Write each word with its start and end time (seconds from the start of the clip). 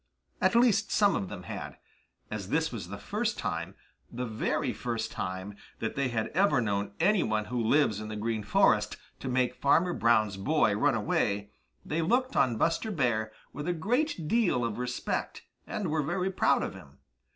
At 0.41 0.55
least 0.55 0.91
some 0.91 1.15
of 1.15 1.29
them 1.29 1.43
had. 1.43 1.77
As 2.31 2.49
this 2.49 2.71
was 2.71 2.87
the 2.87 2.97
first 2.97 3.37
time, 3.37 3.75
the 4.11 4.25
very 4.25 4.73
first 4.73 5.11
time, 5.11 5.55
that 5.77 5.95
they 5.95 6.07
had 6.07 6.29
ever 6.29 6.59
known 6.59 6.93
any 6.99 7.21
one 7.21 7.45
who 7.45 7.63
lives 7.63 7.99
in 7.99 8.07
the 8.07 8.15
Green 8.15 8.41
Forest 8.41 8.97
to 9.19 9.29
make 9.29 9.53
Farmer 9.61 9.93
Brown's 9.93 10.37
boy 10.37 10.73
run 10.75 10.95
away, 10.95 11.51
they 11.85 12.01
looked 12.01 12.35
on 12.35 12.57
Buster 12.57 12.89
Bear 12.89 13.31
with 13.53 13.67
a 13.67 13.73
great 13.73 14.27
deal 14.27 14.65
of 14.65 14.79
respect 14.79 15.43
and 15.67 15.91
were 15.91 16.01
very 16.01 16.31
proud 16.31 16.63
of 16.63 16.73
him. 16.73 16.97